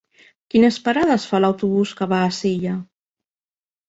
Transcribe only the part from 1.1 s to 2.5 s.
fa l'autobús que va a